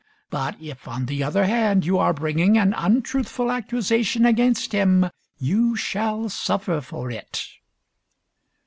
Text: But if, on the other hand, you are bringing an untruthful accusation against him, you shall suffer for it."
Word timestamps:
But 0.31 0.59
if, 0.59 0.87
on 0.87 1.05
the 1.05 1.23
other 1.23 1.45
hand, 1.45 1.85
you 1.85 1.99
are 1.99 2.11
bringing 2.11 2.57
an 2.57 2.73
untruthful 2.73 3.51
accusation 3.51 4.25
against 4.25 4.71
him, 4.71 5.11
you 5.37 5.75
shall 5.75 6.27
suffer 6.27 6.81
for 6.81 7.11
it." 7.11 7.45